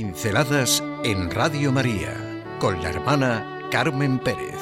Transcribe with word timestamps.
Pinceladas 0.00 0.80
en 1.02 1.28
Radio 1.28 1.72
María 1.72 2.14
con 2.60 2.80
la 2.80 2.90
hermana 2.90 3.68
Carmen 3.68 4.20
Pérez. 4.20 4.54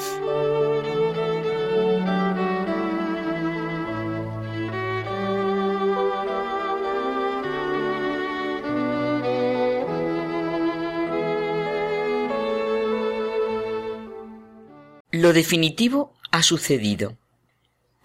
Lo 15.11 15.33
definitivo 15.33 16.15
ha 16.31 16.41
sucedido. 16.41 17.15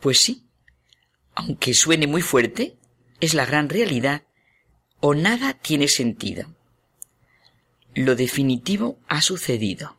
Pues 0.01 0.21
sí, 0.21 0.45
aunque 1.35 1.73
suene 1.73 2.07
muy 2.07 2.21
fuerte, 2.21 2.77
es 3.23 3.33
la 3.33 3.47
gran 3.47 3.71
realidad 3.71 4.25
o 5.01 5.15
nada 5.15 5.55
tiene 5.55 5.89
sentido. 5.89 6.47
Lo 7.95 8.17
definitivo 8.17 8.99
ha 9.07 9.21
sucedido. 9.21 9.99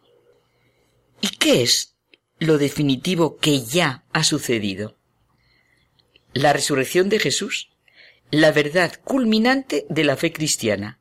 ¿Y 1.21 1.29
qué 1.37 1.61
es 1.61 1.95
lo 2.39 2.57
definitivo 2.57 3.37
que 3.37 3.61
ya 3.61 4.03
ha 4.11 4.23
sucedido? 4.23 4.97
La 6.33 6.53
resurrección 6.53 7.09
de 7.09 7.19
Jesús, 7.19 7.69
la 8.31 8.51
verdad 8.51 8.99
culminante 9.03 9.85
de 9.89 10.03
la 10.03 10.17
fe 10.17 10.33
cristiana 10.33 10.99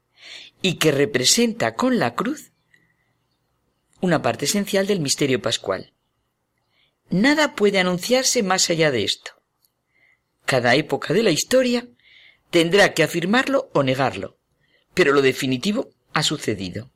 y 0.60 0.74
que 0.74 0.92
representa 0.92 1.74
con 1.74 1.98
la 1.98 2.14
cruz 2.14 2.52
una 4.02 4.20
parte 4.20 4.44
esencial 4.44 4.86
del 4.86 5.00
misterio 5.00 5.40
pascual. 5.40 5.94
Nada 7.08 7.54
puede 7.54 7.78
anunciarse 7.78 8.42
más 8.42 8.68
allá 8.68 8.90
de 8.90 9.04
esto. 9.04 9.32
Cada 10.44 10.74
época 10.74 11.14
de 11.14 11.22
la 11.22 11.30
historia 11.30 11.88
tendrá 12.50 12.92
que 12.92 13.02
afirmarlo 13.02 13.70
o 13.72 13.82
negarlo, 13.82 14.38
pero 14.92 15.12
lo 15.12 15.22
definitivo 15.22 15.90
ha 16.12 16.22
sucedido. 16.22 16.91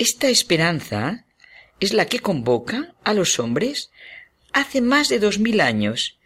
Esta 0.00 0.28
esperanza 0.28 1.26
es 1.78 1.92
la 1.92 2.06
que 2.06 2.20
convoca 2.20 2.94
a 3.04 3.12
los 3.12 3.38
hombres 3.38 3.90
hace 4.50 4.80
más 4.80 5.10
de 5.10 5.18
dos 5.18 5.38
mil 5.38 5.60
años, 5.60 6.18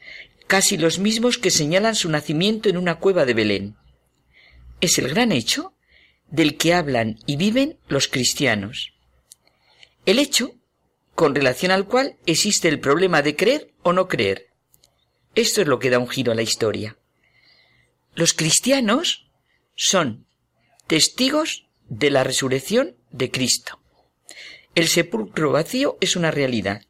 casi 0.46 0.76
los 0.76 1.00
mismos 1.00 1.38
que 1.38 1.50
señalan 1.50 1.96
su 1.96 2.08
nacimiento 2.08 2.68
en 2.68 2.76
una 2.76 3.00
cueva 3.00 3.24
de 3.24 3.34
Belén. 3.34 3.76
Es 4.80 4.98
el 4.98 5.08
gran 5.08 5.32
hecho 5.32 5.74
del 6.30 6.56
que 6.56 6.72
hablan 6.72 7.18
y 7.26 7.34
viven 7.34 7.76
los 7.88 8.06
cristianos. 8.06 8.92
El 10.06 10.20
hecho 10.20 10.54
con 11.16 11.34
relación 11.34 11.72
al 11.72 11.88
cual 11.88 12.16
existe 12.26 12.68
el 12.68 12.78
problema 12.78 13.22
de 13.22 13.34
creer 13.34 13.74
o 13.82 13.92
no 13.92 14.06
creer. 14.06 14.50
Esto 15.34 15.62
es 15.62 15.66
lo 15.66 15.80
que 15.80 15.90
da 15.90 15.98
un 15.98 16.08
giro 16.08 16.30
a 16.30 16.36
la 16.36 16.42
historia. 16.42 16.96
Los 18.14 18.34
cristianos 18.34 19.26
son 19.74 20.28
testigos 20.86 21.63
de 21.88 22.10
la 22.10 22.24
resurrección 22.24 22.96
de 23.10 23.30
Cristo. 23.30 23.80
El 24.74 24.88
sepulcro 24.88 25.52
vacío 25.52 25.96
es 26.00 26.16
una 26.16 26.30
realidad. 26.30 26.82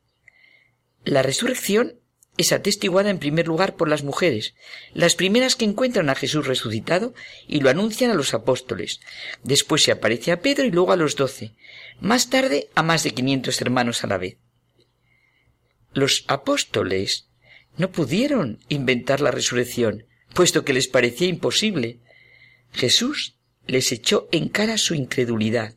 La 1.05 1.23
resurrección 1.23 2.01
es 2.37 2.53
atestiguada 2.53 3.11
en 3.11 3.19
primer 3.19 3.47
lugar 3.47 3.77
por 3.77 3.89
las 3.89 4.03
mujeres, 4.03 4.55
las 4.93 5.15
primeras 5.15 5.55
que 5.55 5.65
encuentran 5.65 6.11
a 6.11 6.15
Jesús 6.15 6.47
resucitado 6.47 7.15
y 7.47 7.61
lo 7.61 7.71
anuncian 7.71 8.11
a 8.11 8.15
los 8.15 8.35
apóstoles. 8.35 9.01
Después 9.43 9.83
se 9.83 9.93
aparece 9.93 10.33
a 10.33 10.41
Pedro 10.41 10.65
y 10.65 10.71
luego 10.71 10.93
a 10.93 10.97
los 10.97 11.15
doce. 11.15 11.55
Más 12.01 12.31
tarde 12.31 12.71
a 12.75 12.83
más 12.83 13.05
de 13.05 13.13
quinientos 13.13 13.61
hermanos 13.61 14.03
a 14.03 14.09
la 14.09 14.19
vez. 14.19 14.39
Los 15.93 16.25
apóstoles 16.27 17.29
no 17.77 17.93
pudieron 17.93 18.59
inventar 18.69 19.21
la 19.21 19.31
resurrección, 19.31 20.07
puesto 20.35 20.65
que 20.65 20.73
les 20.73 20.89
parecía 20.89 21.29
imposible. 21.29 22.01
Jesús 22.73 23.37
les 23.67 23.93
echó 23.93 24.29
en 24.33 24.49
cara 24.49 24.79
su 24.79 24.95
incredulidad. 24.95 25.75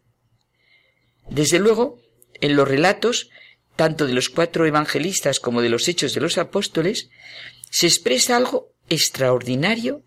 Desde 1.30 1.59
luego, 1.59 2.02
en 2.42 2.56
los 2.56 2.68
relatos, 2.68 3.30
tanto 3.75 4.08
de 4.08 4.14
los 4.14 4.30
cuatro 4.30 4.66
evangelistas 4.66 5.40
como 5.40 5.62
de 5.62 5.70
los 5.70 5.88
hechos 5.88 6.14
de 6.14 6.22
los 6.22 6.38
apóstoles, 6.38 7.09
se 7.70 7.88
expresa 7.88 8.38
algo 8.38 8.74
extraordinario 8.90 10.03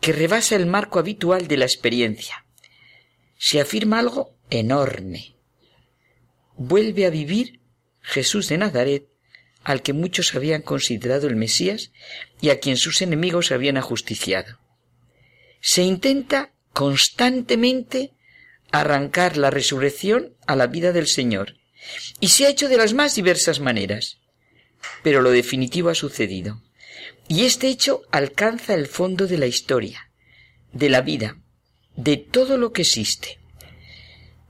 que 0.00 0.12
rebasa 0.12 0.56
el 0.56 0.66
marco 0.66 0.98
habitual 0.98 1.48
de 1.48 1.56
la 1.56 1.64
experiencia. 1.64 2.44
Se 3.38 3.60
afirma 3.60 3.98
algo 3.98 4.36
enorme. 4.50 5.36
Vuelve 6.56 7.06
a 7.06 7.10
vivir 7.10 7.60
Jesús 8.00 8.48
de 8.48 8.58
Nazaret 8.58 9.08
al 9.64 9.82
que 9.82 9.92
muchos 9.92 10.34
habían 10.34 10.62
considerado 10.62 11.26
el 11.26 11.36
Mesías 11.36 11.92
y 12.40 12.50
a 12.50 12.58
quien 12.58 12.76
sus 12.76 13.02
enemigos 13.02 13.52
habían 13.52 13.76
ajusticiado. 13.76 14.58
Se 15.60 15.82
intenta 15.82 16.52
constantemente 16.78 18.12
arrancar 18.70 19.36
la 19.36 19.50
resurrección 19.50 20.36
a 20.46 20.54
la 20.54 20.68
vida 20.68 20.92
del 20.92 21.08
Señor, 21.08 21.56
y 22.20 22.28
se 22.28 22.46
ha 22.46 22.50
hecho 22.50 22.68
de 22.68 22.76
las 22.76 22.94
más 22.94 23.16
diversas 23.16 23.58
maneras. 23.58 24.18
Pero 25.02 25.20
lo 25.20 25.32
definitivo 25.32 25.88
ha 25.88 25.96
sucedido, 25.96 26.62
y 27.26 27.46
este 27.46 27.66
hecho 27.66 28.02
alcanza 28.12 28.74
el 28.74 28.86
fondo 28.86 29.26
de 29.26 29.38
la 29.38 29.46
historia, 29.46 30.12
de 30.72 30.88
la 30.88 31.00
vida, 31.00 31.38
de 31.96 32.16
todo 32.16 32.56
lo 32.58 32.72
que 32.72 32.82
existe. 32.82 33.40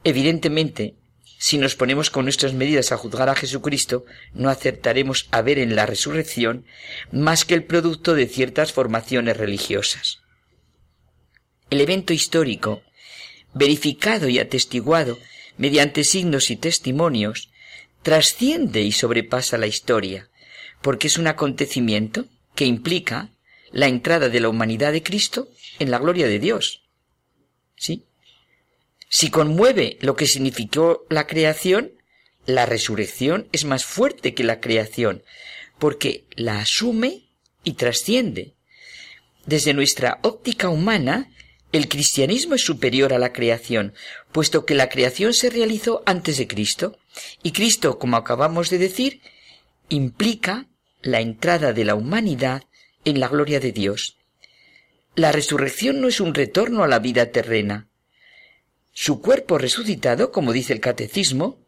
Evidentemente, 0.04 0.96
si 1.38 1.56
nos 1.56 1.76
ponemos 1.76 2.10
con 2.10 2.24
nuestras 2.24 2.52
medidas 2.52 2.92
a 2.92 2.98
juzgar 2.98 3.30
a 3.30 3.36
Jesucristo, 3.36 4.04
no 4.34 4.50
acertaremos 4.50 5.28
a 5.30 5.40
ver 5.40 5.58
en 5.58 5.74
la 5.74 5.86
resurrección 5.86 6.66
más 7.10 7.46
que 7.46 7.54
el 7.54 7.64
producto 7.64 8.12
de 8.12 8.26
ciertas 8.26 8.74
formaciones 8.74 9.38
religiosas. 9.38 10.27
El 11.70 11.80
evento 11.80 12.12
histórico, 12.12 12.82
verificado 13.54 14.28
y 14.28 14.38
atestiguado 14.38 15.18
mediante 15.56 16.04
signos 16.04 16.50
y 16.50 16.56
testimonios, 16.56 17.50
trasciende 18.02 18.82
y 18.82 18.92
sobrepasa 18.92 19.58
la 19.58 19.66
historia, 19.66 20.28
porque 20.80 21.08
es 21.08 21.18
un 21.18 21.26
acontecimiento 21.26 22.26
que 22.54 22.64
implica 22.64 23.30
la 23.70 23.88
entrada 23.88 24.28
de 24.28 24.40
la 24.40 24.48
humanidad 24.48 24.92
de 24.92 25.02
Cristo 25.02 25.48
en 25.78 25.90
la 25.90 25.98
gloria 25.98 26.26
de 26.26 26.38
Dios. 26.38 26.84
¿Sí? 27.76 28.04
Si 29.08 29.30
conmueve 29.30 29.98
lo 30.00 30.16
que 30.16 30.26
significó 30.26 31.06
la 31.08 31.26
creación, 31.26 31.92
la 32.46 32.66
resurrección 32.66 33.48
es 33.52 33.64
más 33.64 33.84
fuerte 33.84 34.34
que 34.34 34.44
la 34.44 34.60
creación, 34.60 35.22
porque 35.78 36.24
la 36.34 36.60
asume 36.60 37.28
y 37.64 37.74
trasciende. 37.74 38.54
Desde 39.46 39.74
nuestra 39.74 40.18
óptica 40.22 40.68
humana, 40.68 41.30
el 41.72 41.88
cristianismo 41.88 42.54
es 42.54 42.64
superior 42.64 43.12
a 43.12 43.18
la 43.18 43.32
creación, 43.32 43.94
puesto 44.32 44.64
que 44.64 44.74
la 44.74 44.88
creación 44.88 45.34
se 45.34 45.50
realizó 45.50 46.02
antes 46.06 46.38
de 46.38 46.46
Cristo, 46.46 46.98
y 47.42 47.52
Cristo, 47.52 47.98
como 47.98 48.16
acabamos 48.16 48.70
de 48.70 48.78
decir, 48.78 49.20
implica 49.88 50.66
la 51.02 51.20
entrada 51.20 51.72
de 51.72 51.84
la 51.84 51.94
humanidad 51.94 52.64
en 53.04 53.20
la 53.20 53.28
gloria 53.28 53.60
de 53.60 53.72
Dios. 53.72 54.16
La 55.14 55.32
resurrección 55.32 56.00
no 56.00 56.08
es 56.08 56.20
un 56.20 56.34
retorno 56.34 56.84
a 56.84 56.88
la 56.88 56.98
vida 56.98 57.26
terrena, 57.32 57.88
su 59.00 59.22
cuerpo 59.22 59.58
resucitado, 59.58 60.32
como 60.32 60.52
dice 60.52 60.72
el 60.72 60.80
catecismo, 60.80 61.64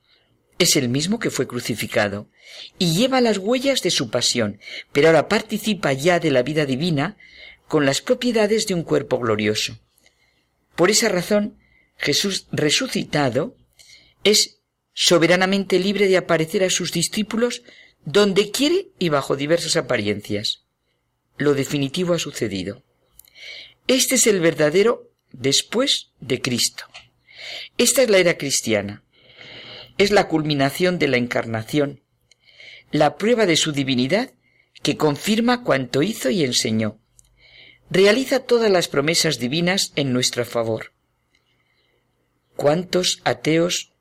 es 0.58 0.74
el 0.74 0.88
mismo 0.88 1.20
que 1.20 1.30
fue 1.30 1.46
crucificado 1.46 2.28
y 2.76 2.92
lleva 2.92 3.20
las 3.20 3.38
huellas 3.38 3.82
de 3.82 3.92
su 3.92 4.10
pasión, 4.10 4.58
pero 4.90 5.06
ahora 5.06 5.28
participa 5.28 5.92
ya 5.92 6.18
de 6.18 6.32
la 6.32 6.42
vida 6.42 6.66
divina 6.66 7.16
con 7.68 7.86
las 7.86 8.00
propiedades 8.00 8.66
de 8.66 8.74
un 8.74 8.82
cuerpo 8.82 9.20
glorioso. 9.20 9.78
Por 10.80 10.90
esa 10.90 11.10
razón, 11.10 11.58
Jesús 11.98 12.46
resucitado 12.52 13.54
es 14.24 14.62
soberanamente 14.94 15.78
libre 15.78 16.08
de 16.08 16.16
aparecer 16.16 16.64
a 16.64 16.70
sus 16.70 16.90
discípulos 16.90 17.64
donde 18.06 18.50
quiere 18.50 18.88
y 18.98 19.10
bajo 19.10 19.36
diversas 19.36 19.76
apariencias. 19.76 20.64
Lo 21.36 21.52
definitivo 21.52 22.14
ha 22.14 22.18
sucedido. 22.18 22.82
Este 23.88 24.14
es 24.14 24.26
el 24.26 24.40
verdadero 24.40 25.10
después 25.32 26.12
de 26.18 26.40
Cristo. 26.40 26.86
Esta 27.76 28.00
es 28.00 28.08
la 28.08 28.16
era 28.16 28.38
cristiana. 28.38 29.04
Es 29.98 30.10
la 30.10 30.28
culminación 30.28 30.98
de 30.98 31.08
la 31.08 31.18
encarnación, 31.18 32.00
la 32.90 33.18
prueba 33.18 33.44
de 33.44 33.56
su 33.56 33.72
divinidad 33.72 34.32
que 34.82 34.96
confirma 34.96 35.62
cuanto 35.62 36.00
hizo 36.00 36.30
y 36.30 36.42
enseñó. 36.42 36.98
Realiza 37.90 38.38
todas 38.38 38.70
las 38.70 38.86
promesas 38.86 39.40
divinas 39.40 39.92
en 39.96 40.12
nuestro 40.12 40.44
favor. 40.44 40.92
¿Cuántos 42.54 43.20
ateos 43.24 43.92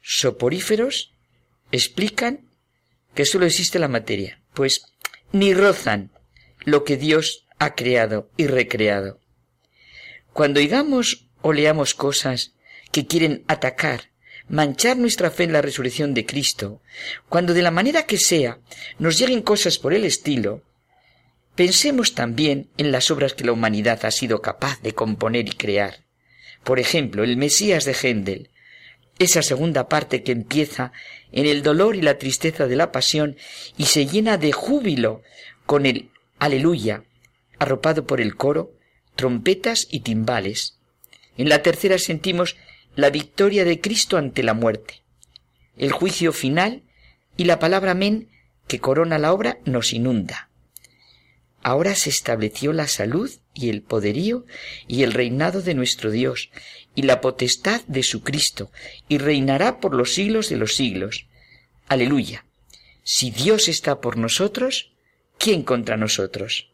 soporíferos 0.00 1.12
explican 1.70 2.48
que 3.14 3.26
solo 3.26 3.44
existe 3.44 3.78
la 3.78 3.88
materia? 3.88 4.40
Pues 4.54 4.86
ni 5.32 5.52
rozan 5.52 6.10
lo 6.60 6.84
que 6.84 6.96
Dios 6.96 7.46
ha 7.58 7.74
creado 7.74 8.30
y 8.38 8.46
recreado. 8.46 9.20
Cuando 10.32 10.60
oigamos 10.60 11.26
o 11.42 11.52
leamos 11.52 11.94
cosas 11.94 12.54
que 12.90 13.06
quieren 13.06 13.44
atacar, 13.48 14.12
manchar 14.48 14.96
nuestra 14.96 15.30
fe 15.30 15.44
en 15.44 15.52
la 15.52 15.60
resurrección 15.60 16.14
de 16.14 16.24
Cristo, 16.24 16.80
cuando 17.28 17.52
de 17.52 17.60
la 17.60 17.70
manera 17.70 18.06
que 18.06 18.16
sea 18.16 18.60
nos 18.98 19.18
lleguen 19.18 19.42
cosas 19.42 19.76
por 19.78 19.92
el 19.92 20.06
estilo, 20.06 20.62
pensemos 21.60 22.14
también 22.14 22.70
en 22.78 22.90
las 22.90 23.10
obras 23.10 23.34
que 23.34 23.44
la 23.44 23.52
humanidad 23.52 24.06
ha 24.06 24.10
sido 24.10 24.40
capaz 24.40 24.80
de 24.80 24.94
componer 24.94 25.46
y 25.46 25.52
crear, 25.52 26.06
Por 26.64 26.80
ejemplo, 26.80 27.22
el 27.22 27.36
Mesías 27.36 27.84
de 27.84 27.92
Händel, 27.92 28.48
esa 29.18 29.42
segunda 29.42 29.86
parte 29.86 30.22
que 30.22 30.32
empieza 30.32 30.90
en 31.32 31.44
el 31.44 31.62
dolor 31.62 31.96
y 31.96 32.00
la 32.00 32.16
tristeza 32.16 32.66
de 32.66 32.76
la 32.76 32.92
pasión 32.92 33.36
y 33.76 33.84
se 33.84 34.06
llena 34.06 34.38
de 34.38 34.52
júbilo 34.52 35.20
con 35.66 35.84
el 35.84 36.08
aleluya, 36.38 37.04
arropado 37.58 38.06
por 38.06 38.22
el 38.22 38.36
coro, 38.36 38.72
trompetas 39.14 39.86
y 39.90 40.00
timbales. 40.00 40.78
En 41.36 41.50
la 41.50 41.62
tercera 41.62 41.98
sentimos 41.98 42.56
la 42.96 43.10
victoria 43.10 43.66
de 43.66 43.82
Cristo 43.82 44.16
ante 44.16 44.42
la 44.42 44.54
muerte. 44.54 45.02
El 45.76 45.92
juicio 45.92 46.32
final 46.32 46.84
y 47.36 47.44
la 47.44 47.58
palabra 47.58 47.90
amén 47.90 48.30
que 48.66 48.80
corona 48.80 49.18
la 49.18 49.34
obra 49.34 49.58
nos 49.66 49.92
inunda. 49.92 50.49
Ahora 51.62 51.94
se 51.94 52.10
estableció 52.10 52.72
la 52.72 52.88
salud 52.88 53.30
y 53.54 53.68
el 53.68 53.82
poderío 53.82 54.46
y 54.88 55.02
el 55.02 55.12
reinado 55.12 55.60
de 55.60 55.74
nuestro 55.74 56.10
Dios 56.10 56.50
y 56.94 57.02
la 57.02 57.20
potestad 57.20 57.82
de 57.86 58.02
su 58.02 58.22
Cristo 58.22 58.70
y 59.08 59.18
reinará 59.18 59.78
por 59.78 59.94
los 59.94 60.14
siglos 60.14 60.48
de 60.48 60.56
los 60.56 60.74
siglos. 60.74 61.26
Aleluya. 61.88 62.46
Si 63.02 63.30
Dios 63.30 63.68
está 63.68 64.00
por 64.00 64.16
nosotros, 64.16 64.92
¿quién 65.38 65.62
contra 65.62 65.96
nosotros? 65.96 66.70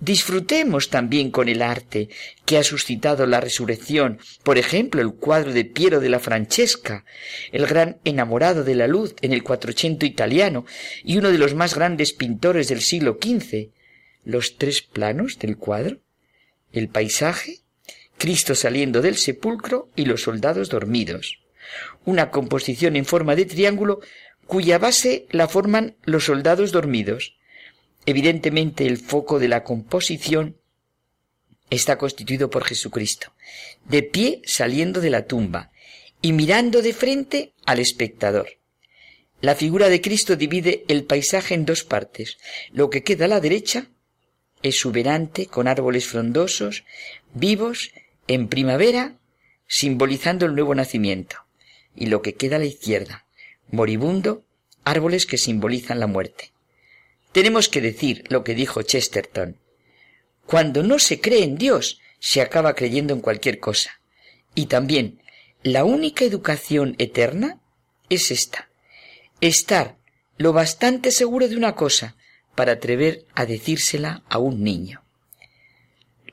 Disfrutemos 0.00 0.90
también 0.90 1.32
con 1.32 1.48
el 1.48 1.60
arte 1.60 2.08
que 2.44 2.56
ha 2.56 2.62
suscitado 2.62 3.26
la 3.26 3.40
resurrección, 3.40 4.20
por 4.44 4.56
ejemplo, 4.56 5.02
el 5.02 5.14
cuadro 5.14 5.52
de 5.52 5.64
Piero 5.64 5.98
de 5.98 6.08
la 6.08 6.20
Francesca, 6.20 7.04
el 7.50 7.66
gran 7.66 7.98
enamorado 8.04 8.62
de 8.62 8.76
la 8.76 8.86
luz 8.86 9.16
en 9.22 9.32
el 9.32 9.42
Cuatrocientos 9.42 10.08
italiano 10.08 10.64
y 11.02 11.18
uno 11.18 11.32
de 11.32 11.38
los 11.38 11.54
más 11.54 11.74
grandes 11.74 12.12
pintores 12.12 12.68
del 12.68 12.80
siglo 12.80 13.18
XV. 13.20 13.70
Los 14.28 14.58
tres 14.58 14.82
planos 14.82 15.38
del 15.38 15.56
cuadro, 15.56 16.00
el 16.72 16.88
paisaje, 16.88 17.60
Cristo 18.18 18.54
saliendo 18.54 19.00
del 19.00 19.16
sepulcro 19.16 19.88
y 19.96 20.04
los 20.04 20.22
soldados 20.22 20.68
dormidos. 20.68 21.38
Una 22.04 22.30
composición 22.30 22.96
en 22.96 23.06
forma 23.06 23.34
de 23.36 23.46
triángulo 23.46 24.00
cuya 24.46 24.78
base 24.78 25.26
la 25.30 25.48
forman 25.48 25.96
los 26.04 26.24
soldados 26.24 26.72
dormidos 26.72 27.38
Evidentemente 28.08 28.86
el 28.86 28.96
foco 28.96 29.38
de 29.38 29.48
la 29.48 29.64
composición 29.64 30.56
está 31.68 31.98
constituido 31.98 32.48
por 32.48 32.64
Jesucristo, 32.64 33.34
de 33.84 34.02
pie 34.02 34.40
saliendo 34.46 35.02
de 35.02 35.10
la 35.10 35.26
tumba 35.26 35.72
y 36.22 36.32
mirando 36.32 36.80
de 36.80 36.94
frente 36.94 37.52
al 37.66 37.80
espectador. 37.80 38.48
La 39.42 39.54
figura 39.54 39.90
de 39.90 40.00
Cristo 40.00 40.36
divide 40.36 40.86
el 40.88 41.04
paisaje 41.04 41.52
en 41.52 41.66
dos 41.66 41.84
partes. 41.84 42.38
Lo 42.72 42.88
que 42.88 43.02
queda 43.02 43.26
a 43.26 43.28
la 43.28 43.40
derecha 43.40 43.90
exuberante, 44.62 45.46
con 45.46 45.68
árboles 45.68 46.06
frondosos, 46.06 46.84
vivos, 47.34 47.92
en 48.26 48.48
primavera, 48.48 49.18
simbolizando 49.66 50.46
el 50.46 50.54
nuevo 50.54 50.74
nacimiento. 50.74 51.36
Y 51.94 52.06
lo 52.06 52.22
que 52.22 52.34
queda 52.34 52.56
a 52.56 52.58
la 52.60 52.64
izquierda, 52.66 53.26
moribundo, 53.70 54.44
árboles 54.84 55.26
que 55.26 55.38
simbolizan 55.38 56.00
la 56.00 56.06
muerte. 56.06 56.52
Tenemos 57.32 57.68
que 57.68 57.80
decir 57.80 58.24
lo 58.28 58.44
que 58.44 58.54
dijo 58.54 58.82
Chesterton. 58.82 59.56
Cuando 60.46 60.82
no 60.82 60.98
se 60.98 61.20
cree 61.20 61.44
en 61.44 61.56
Dios, 61.56 62.00
se 62.18 62.40
acaba 62.40 62.74
creyendo 62.74 63.14
en 63.14 63.20
cualquier 63.20 63.60
cosa. 63.60 64.00
Y 64.54 64.66
también, 64.66 65.22
la 65.62 65.84
única 65.84 66.24
educación 66.24 66.94
eterna 66.98 67.60
es 68.08 68.30
esta. 68.30 68.68
Estar 69.40 69.98
lo 70.36 70.52
bastante 70.52 71.10
seguro 71.10 71.48
de 71.48 71.56
una 71.56 71.74
cosa 71.74 72.16
para 72.58 72.72
atrever 72.72 73.24
a 73.36 73.46
decírsela 73.46 74.24
a 74.28 74.38
un 74.38 74.64
niño. 74.64 75.04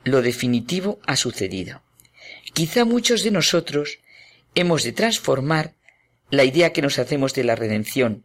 Lo 0.02 0.22
definitivo 0.22 0.98
ha 1.06 1.14
sucedido. 1.14 1.82
Quizá 2.52 2.84
muchos 2.84 3.22
de 3.22 3.30
nosotros 3.30 4.00
hemos 4.56 4.82
de 4.82 4.90
transformar 4.90 5.74
la 6.30 6.42
idea 6.42 6.72
que 6.72 6.82
nos 6.82 6.98
hacemos 6.98 7.32
de 7.32 7.44
la 7.44 7.54
redención 7.54 8.24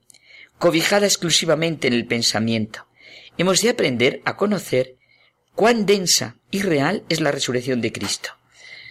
cobijada 0.57 1.05
exclusivamente 1.05 1.87
en 1.87 1.93
el 1.93 2.07
pensamiento. 2.07 2.87
Hemos 3.37 3.61
de 3.61 3.69
aprender 3.69 4.23
a 4.25 4.35
conocer 4.35 4.95
cuán 5.53 5.85
densa 5.85 6.37
y 6.49 6.63
real 6.63 7.03
es 7.07 7.21
la 7.21 7.31
resurrección 7.31 7.81
de 7.81 7.91
Cristo. 7.91 8.31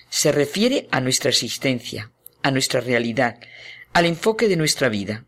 Se 0.09 0.31
refiere 0.31 0.87
a 0.93 1.01
nuestra 1.01 1.31
existencia, 1.31 2.13
a 2.45 2.53
nuestra 2.53 2.81
realidad, 2.81 3.41
al 3.93 4.07
enfoque 4.07 4.47
de 4.47 4.57
nuestra 4.57 4.89
vida, 4.89 5.25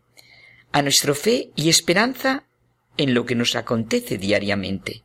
a 0.71 0.81
nuestra 0.81 1.13
fe 1.13 1.49
y 1.57 1.67
esperanza 1.67 2.45
en 2.97 3.13
lo 3.13 3.25
que 3.25 3.35
nos 3.35 3.55
acontece 3.55 4.17
diariamente. 4.17 5.03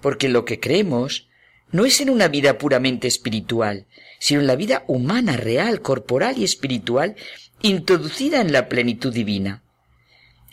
Porque 0.00 0.28
lo 0.28 0.44
que 0.44 0.60
creemos 0.60 1.28
no 1.70 1.84
es 1.84 2.00
en 2.00 2.10
una 2.10 2.28
vida 2.28 2.58
puramente 2.58 3.08
espiritual, 3.08 3.86
sino 4.18 4.40
en 4.40 4.46
la 4.46 4.56
vida 4.56 4.84
humana, 4.86 5.36
real, 5.36 5.82
corporal 5.82 6.38
y 6.38 6.44
espiritual, 6.44 7.16
introducida 7.62 8.40
en 8.40 8.52
la 8.52 8.68
plenitud 8.68 9.12
divina. 9.12 9.62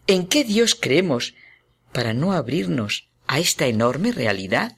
¿En 0.07 0.27
qué 0.27 0.43
Dios 0.43 0.75
creemos 0.75 1.35
para 1.91 2.13
no 2.13 2.33
abrirnos 2.33 3.09
a 3.27 3.39
esta 3.39 3.67
enorme 3.67 4.11
realidad? 4.11 4.77